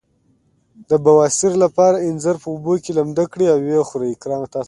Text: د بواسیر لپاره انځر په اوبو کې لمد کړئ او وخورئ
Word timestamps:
د 0.89 0.91
بواسیر 1.05 1.53
لپاره 1.63 2.03
انځر 2.09 2.35
په 2.43 2.47
اوبو 2.53 2.73
کې 2.83 2.91
لمد 2.97 3.19
کړئ 3.31 3.47
او 3.51 3.59
وخورئ 3.79 4.13